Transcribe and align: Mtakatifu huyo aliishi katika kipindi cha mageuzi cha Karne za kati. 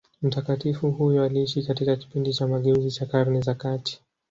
Mtakatifu 0.21 0.91
huyo 0.91 1.23
aliishi 1.25 1.63
katika 1.63 1.95
kipindi 1.95 2.33
cha 2.33 2.47
mageuzi 2.47 2.91
cha 2.91 3.05
Karne 3.05 3.41
za 3.41 3.53
kati. 3.55 4.01